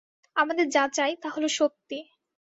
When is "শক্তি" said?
1.51-1.97